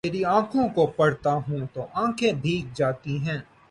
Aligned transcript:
تری 0.03 0.23
آنکھوں 0.27 0.67
کو 0.67 0.85
پڑھتا 0.87 1.33
ہوں 1.47 1.65
تو 1.73 1.85
آنکھیں 1.93 2.31
بھیگ 2.33 2.73
جاتی 2.73 3.17
ہی 3.19 3.35